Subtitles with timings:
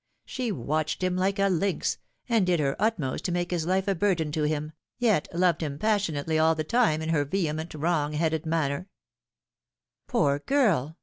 [0.25, 3.93] She watched him like a lynx, and did her utmost to make his life a
[3.93, 8.43] burden to him, yet loved him passionately all the time in her vehement, wrong headed
[8.43, 8.87] manner." Not
[10.07, 10.07] Proven.
[10.07, 10.97] 281" Poor girl